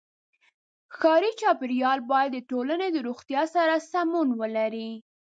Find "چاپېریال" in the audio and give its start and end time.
1.41-1.99